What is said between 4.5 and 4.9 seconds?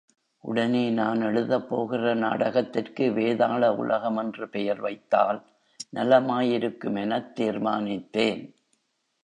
பெயர்